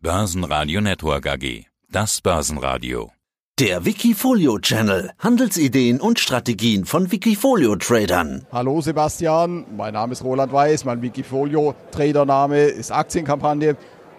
Börsenradio 0.00 0.80
Network 0.80 1.26
AG. 1.26 1.64
Das 1.90 2.20
Börsenradio. 2.20 3.10
Der 3.58 3.84
Wikifolio 3.84 4.60
Channel. 4.60 5.10
Handelsideen 5.18 6.00
und 6.00 6.20
Strategien 6.20 6.84
von 6.84 7.10
Wikifolio 7.10 7.74
Tradern. 7.74 8.46
Hallo 8.52 8.80
Sebastian, 8.80 9.66
mein 9.76 9.94
Name 9.94 10.12
ist 10.12 10.22
Roland 10.22 10.52
Weiß, 10.52 10.84
mein 10.84 11.02
Wikifolio 11.02 11.74
Tradername 11.90 12.66
ist 12.66 12.92
Aktienkampagne 12.92 13.76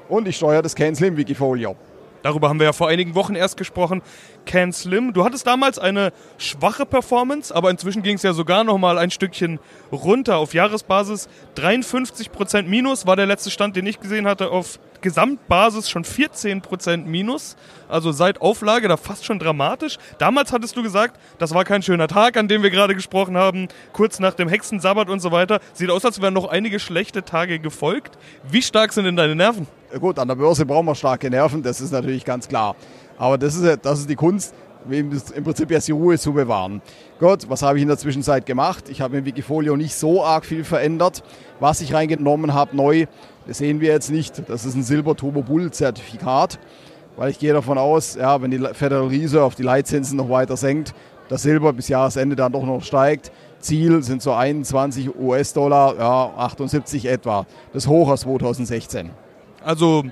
und 0.10 0.28
ich 0.28 0.36
steuere 0.36 0.62
das 0.62 0.76
Cancel 0.76 1.16
Wikifolio. 1.16 1.78
Darüber 2.22 2.50
haben 2.50 2.60
wir 2.60 2.66
ja 2.66 2.74
vor 2.74 2.90
einigen 2.90 3.16
Wochen 3.16 3.36
erst 3.36 3.58
gesprochen. 3.58 4.02
Can 4.46 4.74
Slim, 4.74 5.14
du 5.14 5.24
hattest 5.24 5.48
damals 5.48 5.80
eine 5.80 6.12
schwache 6.38 6.86
Performance, 6.86 7.54
aber 7.56 7.70
inzwischen 7.70 8.04
ging 8.04 8.16
es 8.16 8.24
ja 8.24 8.34
sogar 8.34 8.64
noch 8.64 8.78
mal 8.78 8.98
ein 8.98 9.12
Stückchen 9.12 9.60
runter 9.92 10.38
auf 10.38 10.54
Jahresbasis. 10.54 11.30
53% 11.56 12.64
Minus 12.64 13.06
war 13.06 13.16
der 13.16 13.26
letzte 13.26 13.52
Stand, 13.52 13.76
den 13.76 13.86
ich 13.86 14.00
gesehen 14.00 14.28
hatte. 14.28 14.52
Auf 14.52 14.80
Gesamtbasis 15.02 15.90
schon 15.90 16.04
14% 16.04 17.06
Minus. 17.06 17.56
Also 17.88 18.12
seit 18.12 18.42
Auflage 18.42 18.88
da 18.88 18.98
fast 18.98 19.26
schon 19.26 19.40
dramatisch. 19.40 19.98
Damals 20.18 20.52
hattest 20.52 20.76
du 20.76 20.84
gesagt, 20.84 21.20
das 21.38 21.54
war 21.54 21.64
kein 21.64 21.82
schöner 21.82 22.08
Tag, 22.08 22.38
an 22.38 22.48
dem 22.48 22.64
wir 22.64 22.70
gerade 22.70 22.96
gesprochen 22.96 23.38
haben. 23.38 23.68
Kurz 23.94 24.20
nach 24.20 24.34
dem 24.34 24.50
Hexensabbat 24.50 25.10
und 25.10 25.20
so 25.20 25.32
weiter. 25.32 25.60
Sieht 25.74 25.90
aus, 25.90 26.06
als 26.06 26.22
wären 26.22 26.34
noch 26.34 26.50
einige 26.50 26.80
schlechte 26.80 27.24
Tage 27.24 27.60
gefolgt. 27.60 28.18
Wie 28.50 28.62
stark 28.62 28.94
sind 28.94 29.06
denn 29.06 29.16
deine 29.16 29.36
Nerven? 29.36 29.68
Gut, 29.98 30.20
an 30.20 30.28
der 30.28 30.36
Börse 30.36 30.66
brauchen 30.66 30.86
wir 30.86 30.94
starke 30.94 31.30
Nerven, 31.30 31.64
das 31.64 31.82
ist 31.82 31.92
natürlich 31.92 32.24
ganz 32.24 32.48
klar. 32.48 32.76
Aber 33.18 33.38
das 33.38 33.56
ist, 33.56 33.80
das 33.84 34.00
ist 34.00 34.10
die 34.10 34.16
Kunst, 34.16 34.54
im 34.90 35.10
Prinzip 35.44 35.72
erst 35.72 35.88
die 35.88 35.92
Ruhe 35.92 36.18
zu 36.18 36.34
bewahren. 36.34 36.82
Gut, 37.20 37.50
was 37.50 37.64
habe 37.64 37.78
ich 37.78 37.82
in 37.82 37.88
der 37.88 37.98
Zwischenzeit 37.98 38.46
gemacht? 38.46 38.88
Ich 38.90 39.02
habe 39.02 39.18
im 39.18 39.26
Wikifolio 39.26 39.76
nicht 39.76 39.96
so 39.96 40.24
arg 40.24 40.46
viel 40.46 40.64
verändert. 40.64 41.24
Was 41.60 41.82
ich 41.82 41.94
reingenommen 41.94 42.54
habe 42.54 42.76
neu, 42.76 43.08
das 43.48 43.58
sehen 43.58 43.82
wir 43.82 43.90
jetzt 43.90 44.12
nicht. 44.12 44.48
Das 44.48 44.66
ist 44.66 44.76
ein 44.76 44.84
Silber 44.84 45.16
Turbo 45.16 45.42
Bull 45.42 45.72
Zertifikat, 45.72 46.60
weil 47.18 47.32
ich 47.32 47.40
gehe 47.40 47.54
davon 47.54 47.78
aus, 47.78 48.16
ja, 48.16 48.42
wenn 48.42 48.52
die 48.52 48.60
Federal 48.74 49.08
Reserve 49.08 49.56
die 49.56 49.64
Leitzinsen 49.64 50.18
noch 50.18 50.30
weiter 50.30 50.56
senkt, 50.56 50.94
das 51.28 51.42
Silber 51.42 51.74
bis 51.74 51.90
Jahresende 51.90 52.36
dann 52.36 52.52
doch 52.52 52.66
noch 52.66 52.84
steigt. 52.84 53.32
Ziel 53.60 54.02
sind 54.04 54.22
so 54.22 54.34
21 54.34 55.16
US-Dollar, 55.20 55.96
ja, 55.98 56.34
78 56.38 57.06
etwa. 57.06 57.46
Das 57.74 57.88
hoch 57.88 58.10
aus 58.10 58.22
2016. 58.22 59.10
Also 59.64 60.06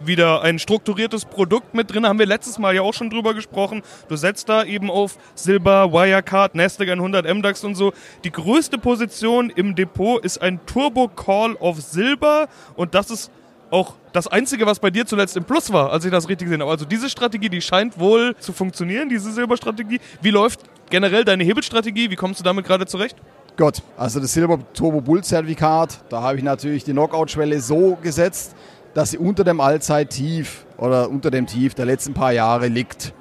wieder 0.00 0.42
ein 0.42 0.58
strukturiertes 0.58 1.24
Produkt 1.24 1.74
mit 1.74 1.92
drin. 1.92 2.06
Haben 2.06 2.18
wir 2.18 2.26
letztes 2.26 2.58
Mal 2.58 2.74
ja 2.74 2.82
auch 2.82 2.94
schon 2.94 3.10
drüber 3.10 3.34
gesprochen. 3.34 3.82
Du 4.08 4.16
setzt 4.16 4.48
da 4.48 4.64
eben 4.64 4.90
auf 4.90 5.16
Silber, 5.34 5.92
Wirecard, 5.92 6.54
Nasdaq 6.54 6.88
100, 6.88 7.26
MDAX 7.34 7.64
und 7.64 7.74
so. 7.74 7.92
Die 8.24 8.30
größte 8.30 8.78
Position 8.78 9.50
im 9.50 9.74
Depot 9.74 10.22
ist 10.24 10.42
ein 10.42 10.60
Turbo 10.66 11.08
Call 11.08 11.56
auf 11.58 11.80
Silber 11.80 12.48
und 12.76 12.94
das 12.94 13.10
ist 13.10 13.30
auch 13.70 13.94
das 14.12 14.28
Einzige, 14.28 14.64
was 14.64 14.78
bei 14.78 14.90
dir 14.90 15.06
zuletzt 15.06 15.36
im 15.36 15.44
Plus 15.44 15.72
war, 15.72 15.92
als 15.92 16.04
ich 16.04 16.10
das 16.10 16.28
richtig 16.28 16.46
gesehen 16.46 16.60
habe. 16.60 16.70
Also 16.70 16.84
diese 16.84 17.10
Strategie, 17.10 17.48
die 17.48 17.60
scheint 17.60 17.98
wohl 17.98 18.36
zu 18.38 18.52
funktionieren, 18.52 19.08
diese 19.08 19.32
Silberstrategie. 19.32 20.00
Wie 20.22 20.30
läuft 20.30 20.60
generell 20.88 21.24
deine 21.24 21.42
Hebelstrategie? 21.42 22.10
Wie 22.10 22.16
kommst 22.16 22.40
du 22.40 22.44
damit 22.44 22.64
gerade 22.64 22.86
zurecht? 22.86 23.16
Gott, 23.56 23.82
also 23.96 24.20
das 24.20 24.34
Silber 24.34 24.58
Turbo 24.74 25.00
Bull 25.00 25.24
Zertifikat, 25.24 26.00
da 26.10 26.20
habe 26.20 26.36
ich 26.36 26.44
natürlich 26.44 26.84
die 26.84 26.92
Knockout-Schwelle 26.92 27.58
so 27.60 27.96
gesetzt, 28.02 28.54
dass 28.96 29.10
sie 29.10 29.18
unter 29.18 29.44
dem 29.44 29.60
Allzeittief 29.60 30.64
oder 30.78 31.10
unter 31.10 31.30
dem 31.30 31.46
Tief 31.46 31.74
der 31.74 31.84
letzten 31.84 32.14
paar 32.14 32.32
Jahre 32.32 32.68
liegt. 32.68 33.12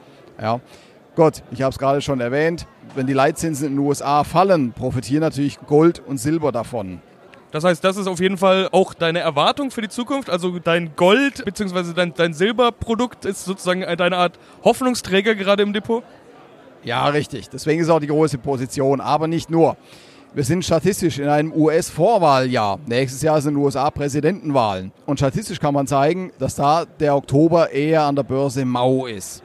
Ja. 0.42 0.62
Gut, 1.18 1.44
ich 1.52 1.62
habe 1.64 1.72
es 1.72 1.78
gerade 1.78 2.00
schon 2.00 2.22
erwähnt, 2.22 2.66
wenn 2.95 3.08
die 3.08 3.14
Leitzinsen 3.14 3.68
in 3.68 3.73
den 3.73 3.80
USA 3.80 4.23
fallen, 4.23 4.72
profitieren 4.72 5.20
natürlich 5.20 5.59
Gold 5.68 6.00
und 6.00 6.18
Silber 6.18 6.53
davon. 6.53 7.02
Das 7.52 7.66
heißt, 7.66 7.84
das 7.84 7.98
ist 7.98 8.08
auf 8.08 8.22
jeden 8.22 8.38
Fall 8.38 8.70
auch 8.72 8.94
deine 8.94 9.20
Erwartung 9.20 9.70
für 9.70 9.81
die 9.81 9.90
Zukunft. 9.90 10.30
Also 10.30 10.59
dein 10.59 10.96
Gold 10.96 11.44
bzw. 11.44 11.92
Dein, 11.94 12.14
dein 12.14 12.34
Silberprodukt 12.34 13.26
ist 13.26 13.44
sozusagen 13.44 13.81
deine 13.98 14.16
Art 14.16 14.40
Hoffnungsträger 14.64 15.36
gerade 15.36 15.62
im 15.62 15.73
Depot? 15.73 16.03
Ja, 16.86 17.06
richtig. 17.09 17.50
Deswegen 17.50 17.81
ist 17.81 17.90
auch 17.90 18.00
die 18.00 18.08
große 18.08 18.38
Position, 18.38 19.02
aber 19.02 19.28
nicht 19.28 19.50
nur. 19.50 19.75
Wir 20.35 20.44
sind 20.44 20.66
statistisch 20.66 21.18
in 21.18 21.29
einem 21.29 21.53
US-Vorwahljahr. 21.53 22.79
Nächstes 22.88 23.22
Jahr 23.22 23.40
sind 23.40 23.56
USA-Präsidentenwahlen. 23.56 24.91
Und 25.06 25.18
statistisch 25.18 25.62
kann 25.62 25.73
man 25.73 25.88
zeigen, 25.88 26.34
dass 26.40 26.56
da 26.56 26.84
der 26.84 27.16
Oktober 27.16 27.72
eher 27.72 28.03
an 28.03 28.18
der 28.18 28.23
Börse 28.23 28.66
mau 28.66 29.06
ist. 29.06 29.41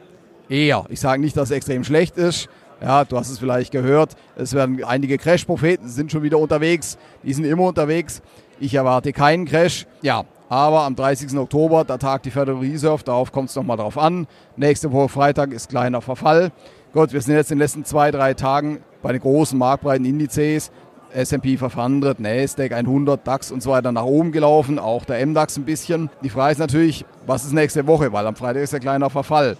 Eher. 0.48 0.84
Ich 0.88 0.98
sage 0.98 1.22
nicht, 1.22 1.36
dass 1.36 1.50
es 1.50 1.56
extrem 1.56 1.84
schlecht 1.84 2.16
ist. 2.16 2.48
Ja, 2.82 3.04
du 3.04 3.16
hast 3.16 3.30
es 3.30 3.38
vielleicht 3.38 3.70
gehört. 3.70 4.16
Es 4.34 4.52
werden 4.52 4.82
einige 4.82 5.16
Crash-Propheten 5.16 5.88
sind 5.88 6.10
schon 6.10 6.24
wieder 6.24 6.38
unterwegs. 6.38 6.98
Die 7.22 7.34
sind 7.34 7.44
immer 7.44 7.68
unterwegs. 7.68 8.20
Ich 8.58 8.74
erwarte 8.74 9.12
keinen 9.12 9.44
Crash. 9.44 9.86
Ja, 10.02 10.24
aber 10.48 10.80
am 10.80 10.96
30. 10.96 11.38
Oktober, 11.38 11.84
da 11.84 11.98
tagt 11.98 12.26
die 12.26 12.32
Federal 12.32 12.58
Reserve, 12.58 13.04
darauf 13.04 13.30
kommt 13.30 13.50
es 13.50 13.54
nochmal 13.54 13.76
drauf 13.76 13.96
an. 13.96 14.26
Nächste 14.56 14.90
Woche 14.90 15.08
Freitag 15.08 15.52
ist 15.52 15.68
kleiner 15.68 16.00
Verfall. 16.00 16.50
Gut, 16.92 17.12
wir 17.12 17.20
sind 17.20 17.36
jetzt 17.36 17.52
in 17.52 17.58
den 17.58 17.62
letzten 17.62 17.84
zwei, 17.84 18.10
drei 18.10 18.34
Tagen 18.34 18.80
bei 19.02 19.12
den 19.12 19.20
großen 19.20 19.58
marktbreiten 19.58 20.04
Indizes, 20.04 20.70
S&P 21.12 21.56
500, 21.56 22.20
Nasdaq 22.20 22.72
100, 22.72 23.26
DAX 23.26 23.50
und 23.50 23.62
so 23.62 23.70
weiter 23.70 23.92
nach 23.92 24.04
oben 24.04 24.32
gelaufen, 24.32 24.78
auch 24.78 25.04
der 25.04 25.24
MDAX 25.26 25.56
ein 25.56 25.64
bisschen. 25.64 26.10
Die 26.22 26.30
Frage 26.30 26.52
ist 26.52 26.58
natürlich, 26.58 27.04
was 27.26 27.44
ist 27.44 27.52
nächste 27.52 27.86
Woche, 27.86 28.12
weil 28.12 28.26
am 28.26 28.36
Freitag 28.36 28.62
ist 28.62 28.72
der 28.72 28.80
kleiner 28.80 29.10
Verfall. 29.10 29.56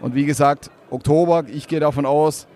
Und 0.00 0.14
wie 0.14 0.24
gesagt, 0.24 0.70
Oktober, 0.90 1.44
ich 1.52 1.68
gehe 1.68 1.80
davon 1.80 2.06
aus, 2.06 2.46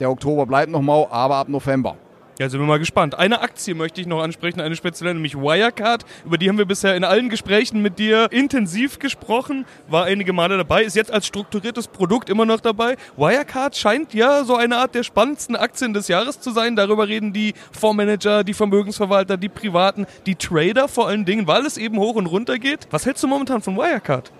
der 0.00 0.10
Oktober 0.10 0.46
bleibt 0.46 0.70
noch 0.70 0.82
mau, 0.82 1.08
aber 1.10 1.36
ab 1.36 1.48
November. 1.48 1.96
Ja, 2.36 2.48
sind 2.48 2.58
wir 2.58 2.66
mal 2.66 2.80
gespannt. 2.80 3.16
Eine 3.16 3.42
Aktie 3.42 3.76
möchte 3.76 4.00
ich 4.00 4.08
noch 4.08 4.20
ansprechen, 4.20 4.60
eine 4.60 4.74
spezielle, 4.74 5.14
nämlich 5.14 5.36
Wirecard. 5.36 6.04
Über 6.24 6.36
die 6.36 6.48
haben 6.48 6.58
wir 6.58 6.64
bisher 6.64 6.96
in 6.96 7.04
allen 7.04 7.28
Gesprächen 7.28 7.80
mit 7.80 8.00
dir 8.00 8.32
intensiv 8.32 8.98
gesprochen, 8.98 9.66
war 9.86 10.06
einige 10.06 10.32
Male 10.32 10.56
dabei, 10.56 10.82
ist 10.82 10.96
jetzt 10.96 11.12
als 11.12 11.28
strukturiertes 11.28 11.86
Produkt 11.86 12.28
immer 12.28 12.44
noch 12.44 12.58
dabei. 12.58 12.96
Wirecard 13.16 13.76
scheint 13.76 14.14
ja 14.14 14.42
so 14.42 14.56
eine 14.56 14.78
Art 14.78 14.96
der 14.96 15.04
spannendsten 15.04 15.54
Aktien 15.54 15.94
des 15.94 16.08
Jahres 16.08 16.40
zu 16.40 16.50
sein. 16.50 16.74
Darüber 16.74 17.06
reden 17.06 17.32
die 17.32 17.54
Fondsmanager, 17.70 18.42
die 18.42 18.54
Vermögensverwalter, 18.54 19.36
die 19.36 19.48
Privaten, 19.48 20.04
die 20.26 20.34
Trader 20.34 20.88
vor 20.88 21.06
allen 21.06 21.24
Dingen, 21.24 21.46
weil 21.46 21.64
es 21.64 21.76
eben 21.76 21.98
hoch 21.98 22.16
und 22.16 22.26
runter 22.26 22.58
geht. 22.58 22.88
Was 22.90 23.06
hältst 23.06 23.22
du 23.22 23.28
momentan 23.28 23.62
von 23.62 23.76
Wirecard? 23.76 24.32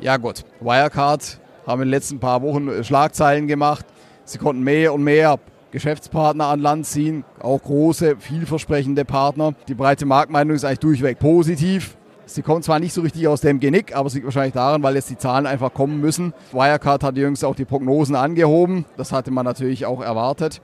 Ja 0.00 0.16
gut, 0.16 0.44
Wirecard 0.58 1.38
haben 1.68 1.82
in 1.82 1.86
den 1.86 1.92
letzten 1.92 2.18
paar 2.18 2.42
Wochen 2.42 2.82
Schlagzeilen 2.82 3.46
gemacht. 3.46 3.86
Sie 4.24 4.38
konnten 4.38 4.64
mehr 4.64 4.92
und 4.92 5.04
mehr 5.04 5.38
Geschäftspartner 5.72 6.46
an 6.46 6.60
Land 6.60 6.86
ziehen, 6.86 7.24
auch 7.40 7.62
große, 7.62 8.16
vielversprechende 8.18 9.04
Partner. 9.04 9.54
Die 9.68 9.74
breite 9.74 10.04
Marktmeinung 10.04 10.54
ist 10.54 10.64
eigentlich 10.64 10.80
durchweg 10.80 11.18
positiv. 11.18 11.96
Sie 12.26 12.42
kommt 12.42 12.64
zwar 12.64 12.78
nicht 12.78 12.92
so 12.92 13.00
richtig 13.00 13.26
aus 13.26 13.40
dem 13.40 13.58
Genick, 13.58 13.96
aber 13.96 14.06
es 14.06 14.14
liegt 14.14 14.26
wahrscheinlich 14.26 14.52
daran, 14.52 14.82
weil 14.82 14.94
jetzt 14.94 15.10
die 15.10 15.16
Zahlen 15.16 15.46
einfach 15.46 15.72
kommen 15.72 16.00
müssen. 16.00 16.34
Wirecard 16.52 17.02
hat 17.02 17.16
jüngst 17.16 17.44
auch 17.44 17.56
die 17.56 17.64
Prognosen 17.64 18.14
angehoben. 18.14 18.84
Das 18.96 19.12
hatte 19.12 19.30
man 19.30 19.44
natürlich 19.44 19.86
auch 19.86 20.02
erwartet. 20.02 20.60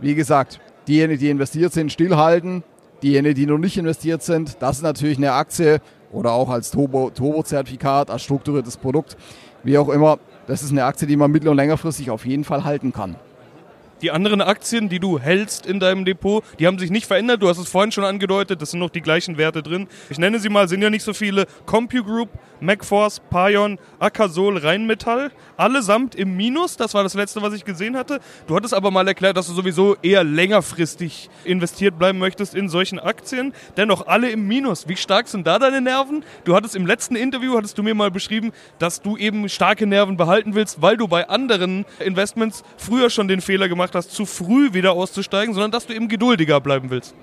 Wie 0.00 0.16
gesagt, 0.16 0.60
diejenigen, 0.88 1.20
die 1.20 1.30
investiert 1.30 1.72
sind, 1.72 1.92
stillhalten. 1.92 2.64
Diejenigen, 3.04 3.34
die 3.36 3.46
noch 3.46 3.58
nicht 3.58 3.78
investiert 3.78 4.22
sind, 4.22 4.56
das 4.60 4.78
ist 4.78 4.82
natürlich 4.82 5.16
eine 5.16 5.32
Aktie 5.32 5.80
oder 6.12 6.32
auch 6.32 6.50
als 6.50 6.70
Turbo-Zertifikat, 6.72 8.10
als 8.10 8.22
strukturiertes 8.22 8.76
Produkt, 8.76 9.16
wie 9.62 9.78
auch 9.78 9.88
immer. 9.88 10.18
Das 10.48 10.62
ist 10.62 10.72
eine 10.72 10.84
Aktie, 10.84 11.06
die 11.06 11.16
man 11.16 11.30
mittel- 11.30 11.48
und 11.48 11.56
längerfristig 11.56 12.10
auf 12.10 12.26
jeden 12.26 12.44
Fall 12.44 12.64
halten 12.64 12.92
kann. 12.92 13.14
Die 14.02 14.10
anderen 14.10 14.40
Aktien, 14.40 14.88
die 14.88 14.98
du 14.98 15.18
hältst 15.18 15.66
in 15.66 15.78
deinem 15.78 16.04
Depot, 16.04 16.42
die 16.58 16.66
haben 16.66 16.78
sich 16.78 16.90
nicht 16.90 17.06
verändert. 17.06 17.42
Du 17.42 17.48
hast 17.48 17.58
es 17.58 17.68
vorhin 17.68 17.92
schon 17.92 18.04
angedeutet, 18.04 18.62
das 18.62 18.70
sind 18.70 18.80
noch 18.80 18.88
die 18.88 19.02
gleichen 19.02 19.36
Werte 19.36 19.62
drin. 19.62 19.88
Ich 20.08 20.18
nenne 20.18 20.38
sie 20.38 20.48
mal, 20.48 20.68
sind 20.68 20.80
ja 20.80 20.88
nicht 20.88 21.02
so 21.02 21.12
viele. 21.12 21.46
CompuGroup, 21.66 22.30
MacForce, 22.60 23.20
Pion, 23.30 23.78
Akasol, 23.98 24.56
Rheinmetall, 24.56 25.30
allesamt 25.58 26.14
im 26.14 26.34
Minus. 26.34 26.78
Das 26.78 26.94
war 26.94 27.02
das 27.02 27.14
letzte, 27.14 27.42
was 27.42 27.52
ich 27.52 27.64
gesehen 27.64 27.96
hatte. 27.96 28.20
Du 28.46 28.56
hattest 28.56 28.72
aber 28.72 28.90
mal 28.90 29.06
erklärt, 29.06 29.36
dass 29.36 29.48
du 29.48 29.52
sowieso 29.52 29.96
eher 30.02 30.24
längerfristig 30.24 31.28
investiert 31.44 31.98
bleiben 31.98 32.18
möchtest 32.18 32.54
in 32.54 32.70
solchen 32.70 32.98
Aktien. 32.98 33.52
Dennoch 33.76 34.06
alle 34.06 34.30
im 34.30 34.48
Minus. 34.48 34.88
Wie 34.88 34.96
stark 34.96 35.28
sind 35.28 35.46
da 35.46 35.58
deine 35.58 35.82
Nerven? 35.82 36.24
Du 36.44 36.54
hattest 36.54 36.74
im 36.74 36.86
letzten 36.86 37.16
Interview, 37.16 37.56
hattest 37.56 37.76
du 37.76 37.82
mir 37.82 37.94
mal 37.94 38.10
beschrieben, 38.10 38.52
dass 38.78 39.02
du 39.02 39.18
eben 39.18 39.48
starke 39.50 39.86
Nerven 39.86 40.16
behalten 40.16 40.54
willst, 40.54 40.80
weil 40.80 40.96
du 40.96 41.06
bei 41.06 41.28
anderen 41.28 41.84
Investments 41.98 42.62
früher 42.78 43.10
schon 43.10 43.28
den 43.28 43.42
Fehler 43.42 43.68
gemacht 43.68 43.89
hast, 43.94 44.12
zu 44.12 44.26
früh 44.26 44.72
wieder 44.72 44.92
auszusteigen, 44.92 45.54
sondern 45.54 45.70
dass 45.70 45.86
du 45.86 45.94
eben 45.94 46.08
geduldiger 46.08 46.60
bleiben 46.60 46.90
willst. 46.90 47.14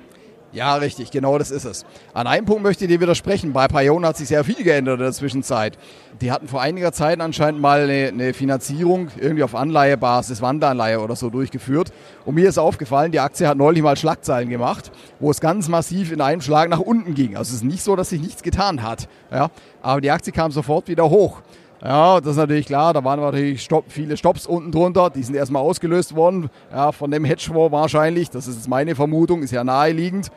Ja, 0.54 0.76
richtig, 0.76 1.12
genau 1.12 1.38
das 1.38 1.52
ist 1.52 1.66
es. 1.66 1.86
An 2.14 2.26
einem 2.26 2.46
Punkt 2.46 2.64
möchte 2.64 2.86
ich 2.86 2.90
dir 2.90 3.02
widersprechen. 3.02 3.52
Bei 3.52 3.68
Pion 3.68 4.06
hat 4.06 4.16
sich 4.16 4.30
sehr 4.30 4.46
viel 4.46 4.64
geändert 4.64 4.98
in 5.00 5.04
der 5.04 5.12
Zwischenzeit. 5.12 5.78
Die 6.22 6.32
hatten 6.32 6.48
vor 6.48 6.62
einiger 6.62 6.94
Zeit 6.94 7.20
anscheinend 7.20 7.60
mal 7.60 7.82
eine, 7.82 8.08
eine 8.08 8.34
Finanzierung 8.34 9.10
irgendwie 9.18 9.44
auf 9.44 9.56
Anleihebasis, 9.56 10.42
Wanderanleihe 10.42 11.02
oder 11.02 11.18
so 11.18 11.30
durchgeführt. 11.30 11.92
Und 12.26 12.36
mir 12.36 12.48
ist 12.48 12.58
aufgefallen, 12.58 13.12
die 13.12 13.20
Aktie 13.20 13.46
hat 13.46 13.58
neulich 13.58 13.84
mal 13.84 13.98
Schlagzeilen 13.98 14.50
gemacht, 14.50 14.92
wo 15.20 15.30
es 15.30 15.42
ganz 15.42 15.68
massiv 15.68 16.14
in 16.14 16.22
einem 16.22 16.42
Schlag 16.42 16.70
nach 16.70 16.80
unten 16.80 17.14
ging. 17.14 17.36
Also 17.36 17.50
es 17.50 17.58
ist 17.58 17.66
nicht 17.66 17.84
so, 17.84 17.98
dass 17.98 18.10
sich 18.10 18.22
nichts 18.22 18.42
getan 18.42 18.84
hat. 18.84 19.10
Ja? 19.32 19.52
Aber 19.82 20.00
die 20.00 20.12
Aktie 20.12 20.32
kam 20.32 20.52
sofort 20.52 20.88
wieder 20.88 21.10
hoch. 21.10 21.42
Ja, 21.84 22.20
das 22.20 22.32
ist 22.32 22.38
natürlich 22.38 22.66
klar, 22.66 22.94
da 22.94 23.04
waren 23.04 23.20
natürlich 23.20 23.62
Stopp, 23.62 23.86
viele 23.88 24.18
Stops 24.18 24.48
unten 24.48 24.72
drunter, 24.72 25.12
die 25.12 25.22
sind 25.22 25.36
erstmal 25.36 25.62
ausgelöst 25.62 26.16
worden, 26.16 26.50
ja, 26.72 26.92
von 26.92 27.12
dem 27.12 27.24
Hedgefonds 27.24 27.72
wahrscheinlich, 27.72 28.32
das 28.32 28.48
ist 28.48 28.68
meine 28.68 28.96
Vermutung, 28.96 29.44
ist 29.44 29.52
ja 29.52 29.64
naheliegend. 29.64 30.32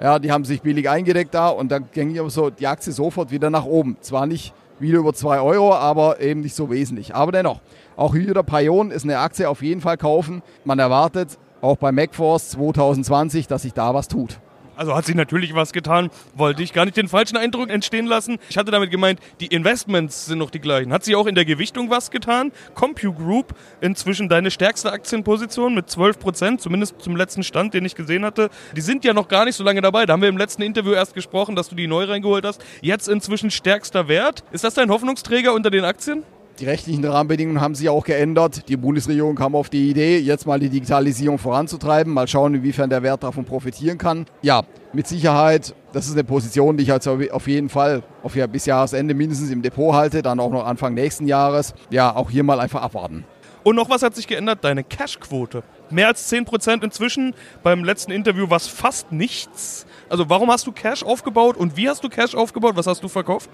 Ja, 0.00 0.18
die 0.18 0.30
haben 0.30 0.44
sich 0.44 0.62
billig 0.62 0.88
eingedeckt 0.88 1.34
da 1.34 1.48
und 1.48 1.72
dann 1.72 1.86
ging 1.92 2.18
aber 2.18 2.30
so 2.30 2.50
die 2.50 2.68
Aktie 2.68 2.92
sofort 2.92 3.32
wieder 3.32 3.50
nach 3.50 3.64
oben. 3.64 3.96
Zwar 4.00 4.26
nicht 4.26 4.54
wieder 4.78 4.98
über 5.00 5.12
2 5.12 5.40
Euro, 5.40 5.74
aber 5.74 6.20
eben 6.20 6.40
nicht 6.40 6.54
so 6.54 6.70
wesentlich. 6.70 7.16
Aber 7.16 7.32
dennoch, 7.32 7.60
auch 7.96 8.14
hier 8.14 8.32
der 8.32 8.44
Pion 8.44 8.92
ist 8.92 9.02
eine 9.02 9.18
Aktie 9.18 9.48
auf 9.48 9.60
jeden 9.60 9.80
Fall 9.80 9.96
kaufen. 9.96 10.42
Man 10.64 10.78
erwartet 10.78 11.36
auch 11.60 11.76
bei 11.76 11.90
MacForce 11.90 12.50
2020, 12.50 13.48
dass 13.48 13.62
sich 13.62 13.72
da 13.72 13.92
was 13.92 14.06
tut. 14.06 14.38
Also 14.78 14.94
hat 14.94 15.06
sich 15.06 15.16
natürlich 15.16 15.56
was 15.56 15.72
getan. 15.72 16.08
Wollte 16.34 16.62
ich 16.62 16.72
gar 16.72 16.84
nicht 16.84 16.96
den 16.96 17.08
falschen 17.08 17.36
Eindruck 17.36 17.68
entstehen 17.68 18.06
lassen. 18.06 18.38
Ich 18.48 18.56
hatte 18.56 18.70
damit 18.70 18.92
gemeint, 18.92 19.18
die 19.40 19.48
Investments 19.48 20.26
sind 20.26 20.38
noch 20.38 20.50
die 20.50 20.60
gleichen. 20.60 20.92
Hat 20.92 21.04
sich 21.04 21.16
auch 21.16 21.26
in 21.26 21.34
der 21.34 21.44
Gewichtung 21.44 21.90
was 21.90 22.12
getan? 22.12 22.52
CompuGroup 22.76 23.56
inzwischen 23.80 24.28
deine 24.28 24.52
stärkste 24.52 24.92
Aktienposition 24.92 25.74
mit 25.74 25.90
12 25.90 26.20
Prozent, 26.20 26.60
zumindest 26.60 26.94
zum 27.02 27.16
letzten 27.16 27.42
Stand, 27.42 27.74
den 27.74 27.84
ich 27.84 27.96
gesehen 27.96 28.24
hatte. 28.24 28.50
Die 28.76 28.80
sind 28.80 29.04
ja 29.04 29.12
noch 29.14 29.26
gar 29.26 29.46
nicht 29.46 29.56
so 29.56 29.64
lange 29.64 29.80
dabei. 29.80 30.06
Da 30.06 30.12
haben 30.12 30.22
wir 30.22 30.28
im 30.28 30.38
letzten 30.38 30.62
Interview 30.62 30.92
erst 30.92 31.12
gesprochen, 31.12 31.56
dass 31.56 31.68
du 31.68 31.74
die 31.74 31.88
neu 31.88 32.04
reingeholt 32.04 32.44
hast. 32.44 32.64
Jetzt 32.80 33.08
inzwischen 33.08 33.50
stärkster 33.50 34.06
Wert. 34.06 34.44
Ist 34.52 34.62
das 34.62 34.74
dein 34.74 34.90
Hoffnungsträger 34.90 35.54
unter 35.54 35.70
den 35.70 35.84
Aktien? 35.84 36.22
Die 36.60 36.64
rechtlichen 36.64 37.04
Rahmenbedingungen 37.04 37.60
haben 37.60 37.76
sich 37.76 37.88
auch 37.88 38.04
geändert. 38.04 38.68
Die 38.68 38.76
Bundesregierung 38.76 39.36
kam 39.36 39.54
auf 39.54 39.68
die 39.68 39.90
Idee, 39.90 40.18
jetzt 40.18 40.44
mal 40.44 40.58
die 40.58 40.68
Digitalisierung 40.68 41.38
voranzutreiben. 41.38 42.12
Mal 42.12 42.26
schauen, 42.26 42.52
inwiefern 42.52 42.90
der 42.90 43.04
Wert 43.04 43.22
davon 43.22 43.44
profitieren 43.44 43.96
kann. 43.96 44.26
Ja, 44.42 44.64
mit 44.92 45.06
Sicherheit, 45.06 45.72
das 45.92 46.06
ist 46.06 46.14
eine 46.14 46.24
Position, 46.24 46.76
die 46.76 46.82
ich 46.82 46.90
also 46.90 47.16
auf 47.30 47.46
jeden 47.46 47.68
Fall 47.68 48.02
auf 48.24 48.34
ja, 48.34 48.48
bis 48.48 48.66
Jahresende 48.66 49.14
mindestens 49.14 49.50
im 49.50 49.62
Depot 49.62 49.94
halte, 49.94 50.20
dann 50.20 50.40
auch 50.40 50.50
noch 50.50 50.66
Anfang 50.66 50.94
nächsten 50.94 51.28
Jahres. 51.28 51.74
Ja, 51.90 52.16
auch 52.16 52.28
hier 52.28 52.42
mal 52.42 52.58
einfach 52.58 52.82
abwarten. 52.82 53.24
Und 53.62 53.76
noch 53.76 53.88
was 53.88 54.02
hat 54.02 54.16
sich 54.16 54.26
geändert? 54.26 54.64
Deine 54.64 54.82
Cashquote. 54.82 55.62
Mehr 55.90 56.08
als 56.08 56.28
10% 56.32 56.82
inzwischen. 56.82 57.34
Beim 57.62 57.84
letzten 57.84 58.10
Interview 58.10 58.50
war 58.50 58.56
es 58.56 58.66
fast 58.66 59.12
nichts. 59.12 59.86
Also 60.08 60.28
warum 60.28 60.50
hast 60.50 60.66
du 60.66 60.72
Cash 60.72 61.04
aufgebaut 61.04 61.56
und 61.56 61.76
wie 61.76 61.88
hast 61.88 62.02
du 62.02 62.08
Cash 62.08 62.34
aufgebaut? 62.34 62.74
Was 62.74 62.88
hast 62.88 63.04
du 63.04 63.08
verkauft? 63.08 63.48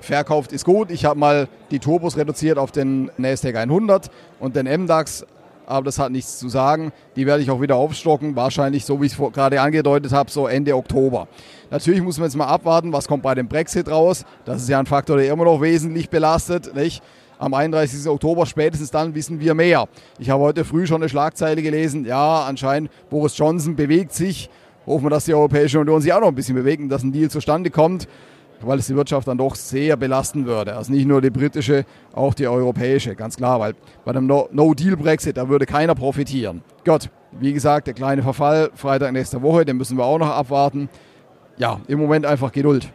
Verkauft 0.00 0.52
ist 0.52 0.64
gut. 0.64 0.90
Ich 0.90 1.04
habe 1.04 1.18
mal 1.18 1.48
die 1.70 1.78
Turbos 1.78 2.16
reduziert 2.16 2.58
auf 2.58 2.72
den 2.72 3.10
NASDAQ 3.16 3.56
100 3.56 4.10
und 4.40 4.56
den 4.56 4.66
MDAX, 4.66 5.26
aber 5.66 5.84
das 5.84 5.98
hat 5.98 6.12
nichts 6.12 6.38
zu 6.38 6.48
sagen. 6.48 6.92
Die 7.16 7.26
werde 7.26 7.42
ich 7.42 7.50
auch 7.50 7.60
wieder 7.60 7.76
aufstocken, 7.76 8.36
wahrscheinlich 8.36 8.84
so 8.84 9.00
wie 9.00 9.06
ich 9.06 9.12
es 9.12 9.32
gerade 9.32 9.60
angedeutet 9.60 10.12
habe, 10.12 10.30
so 10.30 10.46
Ende 10.46 10.74
Oktober. 10.74 11.28
Natürlich 11.70 12.02
muss 12.02 12.18
man 12.18 12.26
jetzt 12.28 12.36
mal 12.36 12.46
abwarten, 12.46 12.92
was 12.92 13.06
kommt 13.06 13.22
bei 13.22 13.34
dem 13.34 13.48
Brexit 13.48 13.90
raus. 13.90 14.24
Das 14.44 14.62
ist 14.62 14.68
ja 14.68 14.78
ein 14.78 14.86
Faktor, 14.86 15.18
der 15.18 15.30
immer 15.30 15.44
noch 15.44 15.60
wesentlich 15.60 16.08
belastet. 16.08 16.74
Nicht? 16.74 17.02
Am 17.38 17.54
31. 17.54 18.08
Oktober 18.08 18.46
spätestens 18.46 18.90
dann 18.90 19.14
wissen 19.14 19.38
wir 19.40 19.54
mehr. 19.54 19.86
Ich 20.18 20.30
habe 20.30 20.42
heute 20.42 20.64
früh 20.64 20.86
schon 20.86 21.02
eine 21.02 21.08
Schlagzeile 21.08 21.62
gelesen, 21.62 22.04
ja, 22.04 22.44
anscheinend 22.44 22.90
Boris 23.10 23.36
Johnson 23.36 23.76
bewegt 23.76 24.12
sich. 24.12 24.50
Hoffen 24.86 25.04
wir, 25.04 25.10
dass 25.10 25.26
die 25.26 25.34
Europäische 25.34 25.78
Union 25.78 26.00
sich 26.00 26.12
auch 26.12 26.20
noch 26.20 26.28
ein 26.28 26.34
bisschen 26.34 26.54
bewegt 26.54 26.82
und 26.82 26.88
dass 26.88 27.02
ein 27.02 27.12
Deal 27.12 27.30
zustande 27.30 27.70
kommt 27.70 28.08
weil 28.60 28.78
es 28.78 28.86
die 28.86 28.96
Wirtschaft 28.96 29.28
dann 29.28 29.38
doch 29.38 29.54
sehr 29.54 29.96
belasten 29.96 30.46
würde. 30.46 30.76
Also 30.76 30.92
nicht 30.92 31.06
nur 31.06 31.20
die 31.20 31.30
britische, 31.30 31.84
auch 32.12 32.34
die 32.34 32.46
europäische, 32.46 33.14
ganz 33.14 33.36
klar, 33.36 33.60
weil 33.60 33.74
bei 34.04 34.10
einem 34.10 34.26
No-Deal-Brexit, 34.26 35.36
da 35.36 35.48
würde 35.48 35.66
keiner 35.66 35.94
profitieren. 35.94 36.62
Gott, 36.84 37.10
wie 37.32 37.52
gesagt, 37.52 37.86
der 37.86 37.94
kleine 37.94 38.22
Verfall, 38.22 38.70
Freitag 38.74 39.12
nächste 39.12 39.42
Woche, 39.42 39.64
den 39.64 39.76
müssen 39.76 39.96
wir 39.96 40.04
auch 40.04 40.18
noch 40.18 40.30
abwarten. 40.30 40.88
Ja, 41.56 41.80
im 41.88 41.98
Moment 41.98 42.26
einfach 42.26 42.52
Geduld. 42.52 42.92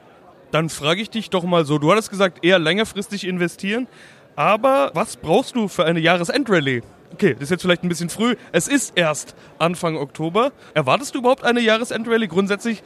Dann 0.51 0.69
frage 0.69 1.01
ich 1.01 1.09
dich 1.09 1.29
doch 1.29 1.43
mal 1.43 1.65
so, 1.65 1.79
du 1.79 1.91
hattest 1.91 2.09
gesagt, 2.09 2.45
eher 2.45 2.59
längerfristig 2.59 3.25
investieren, 3.25 3.87
aber 4.35 4.91
was 4.93 5.17
brauchst 5.17 5.55
du 5.55 5.67
für 5.67 5.85
eine 5.85 5.99
Jahresendrallye? 5.99 6.81
Okay, 7.13 7.33
das 7.33 7.43
ist 7.43 7.49
jetzt 7.51 7.61
vielleicht 7.61 7.83
ein 7.83 7.89
bisschen 7.89 8.09
früh. 8.09 8.35
Es 8.51 8.67
ist 8.67 8.93
erst 8.95 9.35
Anfang 9.59 9.97
Oktober. 9.97 10.51
Erwartest 10.73 11.13
du 11.13 11.19
überhaupt 11.19 11.43
eine 11.43 11.59
Jahresendrallye? 11.59 12.27
Grundsätzlich 12.27 12.81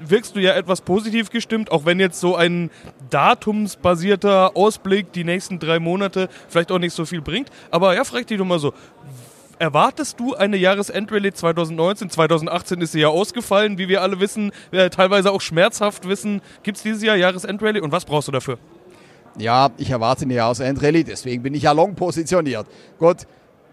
wirkst 0.00 0.36
du 0.36 0.40
ja 0.40 0.54
etwas 0.54 0.80
positiv 0.80 1.30
gestimmt, 1.30 1.70
auch 1.70 1.84
wenn 1.84 2.00
jetzt 2.00 2.20
so 2.20 2.36
ein 2.36 2.70
datumsbasierter 3.10 4.56
Ausblick 4.56 5.12
die 5.12 5.24
nächsten 5.24 5.58
drei 5.58 5.78
Monate 5.78 6.28
vielleicht 6.48 6.70
auch 6.72 6.78
nicht 6.78 6.94
so 6.94 7.04
viel 7.04 7.20
bringt. 7.20 7.50
Aber 7.70 7.94
ja, 7.94 8.04
frag 8.04 8.26
dich 8.26 8.38
doch 8.38 8.44
mal 8.44 8.58
so. 8.58 8.72
Erwartest 9.58 10.20
du 10.20 10.36
eine 10.36 10.56
Jahresendrallye 10.56 11.32
2019? 11.32 12.10
2018 12.10 12.80
ist 12.80 12.92
sie 12.92 13.00
ja 13.00 13.08
ausgefallen, 13.08 13.76
wie 13.76 13.88
wir 13.88 14.02
alle 14.02 14.20
wissen, 14.20 14.52
äh, 14.70 14.88
teilweise 14.88 15.32
auch 15.32 15.40
schmerzhaft 15.40 16.08
wissen. 16.08 16.42
Gibt 16.62 16.76
es 16.76 16.84
dieses 16.84 17.02
Jahr 17.02 17.16
Jahresendrallye 17.16 17.80
und 17.80 17.90
was 17.90 18.04
brauchst 18.04 18.28
du 18.28 18.32
dafür? 18.32 18.58
Ja, 19.36 19.70
ich 19.76 19.90
erwarte 19.90 20.24
eine 20.24 20.34
Jahresendrallye, 20.34 21.02
deswegen 21.02 21.42
bin 21.42 21.54
ich 21.54 21.64
ja 21.64 21.72
long 21.72 21.96
positioniert. 21.96 22.66
Gut, 23.00 23.26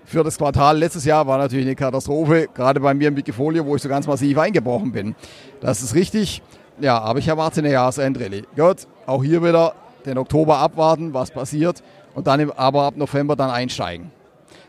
für 0.05 0.23
das 0.23 0.37
Quartal 0.37 0.77
letztes 0.77 1.03
Jahr 1.05 1.25
war 1.27 1.37
natürlich 1.37 1.65
eine 1.65 1.75
Katastrophe, 1.75 2.47
gerade 2.53 2.79
bei 2.79 2.93
mir 2.93 3.07
im 3.07 3.17
Wikifolio, 3.17 3.65
wo 3.65 3.75
ich 3.75 3.81
so 3.81 3.89
ganz 3.89 4.07
massiv 4.07 4.37
eingebrochen 4.37 4.91
bin. 4.91 5.15
Das 5.61 5.81
ist 5.81 5.95
richtig. 5.95 6.41
Ja, 6.79 6.99
aber 6.99 7.19
ich 7.19 7.27
erwarte 7.27 7.61
eine 7.61 7.71
Jahresendrallye. 7.71 8.43
Gut, 8.55 8.87
auch 9.05 9.23
hier 9.23 9.43
wieder 9.43 9.73
den 10.05 10.17
Oktober 10.17 10.57
abwarten, 10.57 11.13
was 11.13 11.31
passiert 11.31 11.81
und 12.13 12.27
dann 12.27 12.51
aber 12.51 12.83
ab 12.83 12.97
November 12.97 13.35
dann 13.35 13.49
einsteigen. 13.49 14.11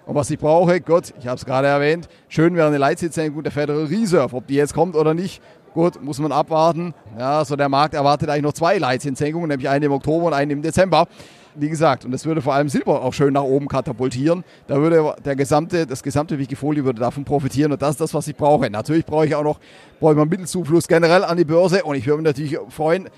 Und 0.06 0.14
was 0.14 0.30
ich 0.30 0.38
brauche, 0.38 0.80
gut, 0.80 1.12
ich 1.18 1.26
habe 1.26 1.36
es 1.36 1.44
gerade 1.44 1.66
erwähnt, 1.66 2.08
schön 2.28 2.54
wäre 2.54 2.68
eine 2.68 2.78
Leitzinssenkung 2.78 3.42
der 3.42 3.52
Federal 3.52 3.84
Reserve. 3.84 4.36
Ob 4.36 4.46
die 4.46 4.54
jetzt 4.54 4.72
kommt 4.72 4.94
oder 4.94 5.14
nicht, 5.14 5.42
gut, 5.74 6.00
muss 6.02 6.20
man 6.20 6.30
abwarten. 6.30 6.94
Ja, 7.18 7.44
so 7.44 7.56
der 7.56 7.68
Markt 7.68 7.94
erwartet 7.94 8.30
eigentlich 8.30 8.44
noch 8.44 8.52
zwei 8.52 8.78
Leitzinssenkungen, 8.78 9.48
nämlich 9.48 9.68
eine 9.68 9.86
im 9.86 9.92
Oktober 9.92 10.26
und 10.26 10.32
eine 10.32 10.52
im 10.52 10.62
Dezember 10.62 11.08
wie 11.58 11.68
gesagt, 11.68 12.04
und 12.04 12.12
das 12.12 12.24
würde 12.24 12.42
vor 12.42 12.54
allem 12.54 12.68
Silber 12.68 13.02
auch 13.02 13.12
schön 13.12 13.32
nach 13.32 13.42
oben 13.42 13.68
katapultieren. 13.68 14.44
Da 14.66 14.80
würde 14.80 15.14
der 15.24 15.36
gesamte, 15.36 15.86
das 15.86 16.02
gesamte 16.02 16.38
Wikifolio 16.38 16.84
würde 16.84 17.00
davon 17.00 17.24
profitieren 17.24 17.72
und 17.72 17.82
das 17.82 17.92
ist 17.92 18.00
das, 18.00 18.14
was 18.14 18.28
ich 18.28 18.36
brauche. 18.36 18.70
Natürlich 18.70 19.06
brauche 19.06 19.26
ich 19.26 19.34
auch 19.34 19.44
noch, 19.44 19.58
brauche 20.00 20.12
ich 20.12 20.18
mal 20.18 20.26
Mittelzufluss 20.26 20.88
generell 20.88 21.24
an 21.24 21.36
die 21.36 21.44
Börse 21.44 21.84
und 21.84 21.96
ich 21.96 22.06
würde 22.06 22.22
mich 22.22 22.26
natürlich 22.26 22.58
freuen, 22.68 23.08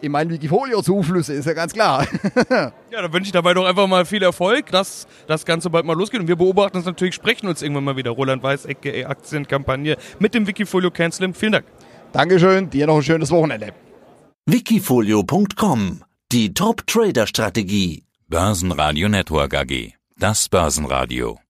in 0.00 0.12
meinen 0.12 0.30
Wikifolio-Zuflüsse, 0.30 1.32
ist 1.32 1.46
ja 1.46 1.54
ganz 1.54 1.72
klar. 1.72 2.06
ja, 2.50 2.72
dann 2.90 3.12
wünsche 3.12 3.26
ich 3.26 3.32
dabei 3.32 3.54
doch 3.54 3.64
einfach 3.64 3.86
mal 3.86 4.04
viel 4.04 4.22
Erfolg, 4.22 4.70
dass 4.70 5.06
das 5.26 5.44
Ganze 5.44 5.70
bald 5.70 5.84
mal 5.84 5.96
losgeht. 5.96 6.20
Und 6.20 6.28
wir 6.28 6.36
beobachten 6.36 6.76
uns 6.76 6.86
natürlich, 6.86 7.14
sprechen 7.14 7.48
uns 7.48 7.62
irgendwann 7.62 7.84
mal 7.84 7.96
wieder. 7.96 8.10
Roland 8.10 8.42
Weiß, 8.42 8.66
aka 8.66 9.08
Aktienkampagne 9.08 9.96
mit 10.18 10.34
dem 10.34 10.46
Wikifolio 10.46 10.90
Cancelim. 10.90 11.34
Vielen 11.34 11.52
Dank. 11.52 11.64
Dankeschön, 12.12 12.70
dir 12.70 12.86
noch 12.86 12.96
ein 12.96 13.02
schönes 13.02 13.30
Wochenende. 13.30 13.72
Wikifolio.com 14.46 16.07
die 16.30 16.52
Top-Trader-Strategie. 16.52 18.04
Börsenradio 18.28 19.08
Network 19.08 19.54
AG. 19.54 19.94
Das 20.18 20.48
Börsenradio. 20.50 21.38